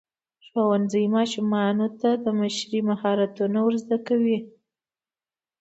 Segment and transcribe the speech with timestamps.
[0.45, 4.37] ښوونځی ماشومانو ته د مشرۍ مهارتونه ورزده کوي.